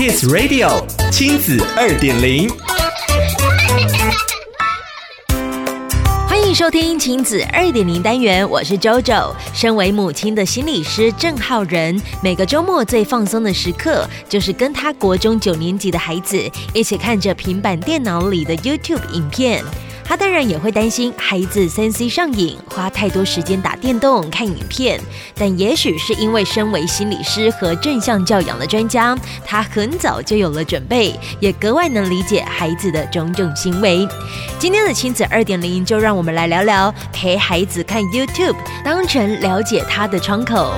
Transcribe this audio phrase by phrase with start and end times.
[0.00, 2.48] Kids Radio 亲子二点零，
[6.26, 9.34] 欢迎收听亲子二点零单元，我是 JoJo。
[9.52, 19.62] 身为母亲的心理师郑浩仁，每个周末最放松的时刻，就是跟他国中九年级的孩子一起看着平板电脑里的 YouTube 影片。
[20.10, 25.00] 他当然也会担心孩子三 C 上瘾，花太多时间打电动、看影片。
[25.36, 29.16] 但也许是因为身为心理师和正向教养的专家，
[29.46, 34.04] 他很早就有了准备，也格外能理解孩子的种种行为。
[34.58, 40.74] 今天的亲子二点零，就让我们来聊聊陪孩子看 YouTube，当成了解他的窗口。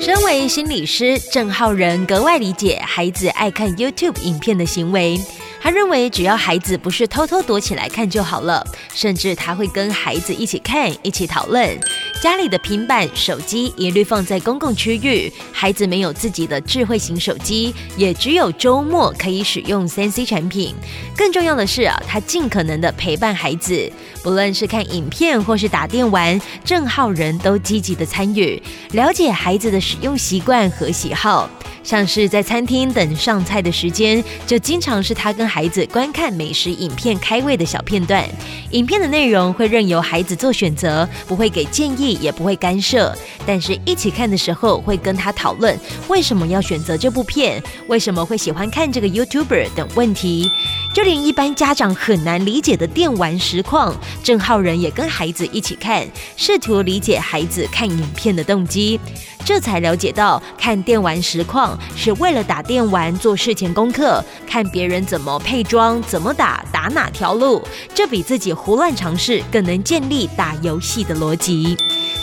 [0.00, 5.20] 身为心理师，郑浩仁格外理解孩子爱看 YouTube 影片的行为。
[5.66, 11.76] 他认为，只要孩子不是偷偷躲起来看就好了，甚至他会跟孩子一起看，一起讨论。
[12.22, 20.74] 家里的平板、手机一律放在公共区域，孩子没有自己的智慧型手机，也只有周末可以使用三 C 产品。
[21.14, 23.90] 更重要的是啊，他尽可能的陪伴孩子，
[24.22, 28.60] 不论是看影片或是打电玩，郑浩仁都积极的参与，
[28.92, 31.48] 了解孩子的使用习惯和喜好。
[31.84, 38.28] 像是在餐厅等上菜的时间，就经常是他跟孩子观看美食影片开胃的小片段。
[38.72, 43.14] 影片的内容会任由孩子做选择，不会给建议，也不会干涉。
[43.46, 50.50] 但是一起看的时候，会跟他讨论为什么要选择这部片，为什么会喜欢看这个 YouTuber 等问题。
[50.94, 58.98] 就连一般家长很难理解的电玩实况，郑浩仁也跟孩子一起看，试图理解孩子看影片的动机。
[59.44, 67.62] 这才了解到，看电玩实况是为了打电玩做事前功课，看别人怎么配装、怎么打、打哪条路，
[67.94, 71.76] 这比自己胡乱尝试更能建立打游戏的逻辑。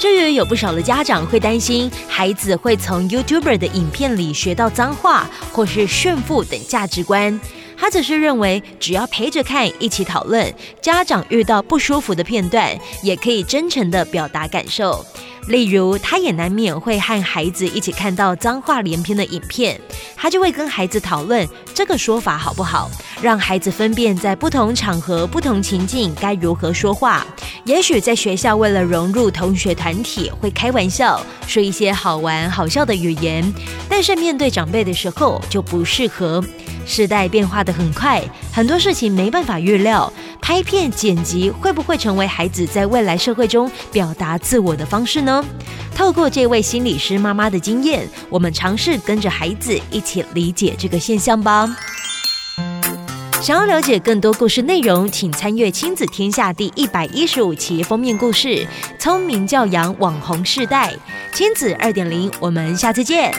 [0.04, 7.40] 这也有不少的家长会担心，孩子会从 YouTuber 的影片里学到脏话或是炫富等价值观。
[7.78, 15.06] 他只是认为，只要陪着看，一起讨论，家长遇到不舒服的片段，也可以真诚的表达感受。
[15.48, 19.80] 例如，他也难免会和孩子一起看到脏话连篇的影片，
[20.16, 22.90] 他就会跟孩子讨论这个说法好不好，
[23.22, 27.26] 让孩子分辨在不同场合、不同情境该如何说话。
[27.66, 33.54] 也许在学校为了融入同学团体，会开玩笑说一些好玩好笑的语言，
[33.90, 36.44] 但是面对长辈的时候就不适合。
[36.86, 38.22] 时代变化得很快，
[38.52, 40.12] 很多事情没办法预料。
[40.42, 45.44] 拍片剪辑会不会成为孩子在未来社会中表达自我的方式呢？
[45.96, 51.74] 透过这位心理师妈妈的经验，我们尝试跟着孩子一起理解这个现象吧。
[53.42, 58.48] 想要了解更多故事内容，请参阅《亲子天下》第一百一十五期封面故事
[58.98, 60.92] 《聪明教养网红世代》。
[61.34, 63.34] 亲子二点零，我们下次见。